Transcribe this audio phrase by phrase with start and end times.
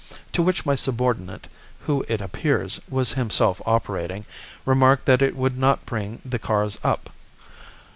[0.33, 1.47] '"To which my subordinate,
[1.81, 4.25] who, it appears, was himself operating,
[4.65, 7.11] remarked that it would not bring the cars up.